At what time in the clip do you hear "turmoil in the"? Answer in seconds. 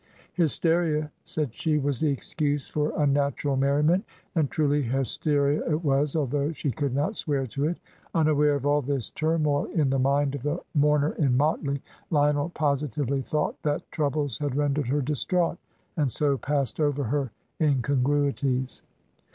9.11-9.99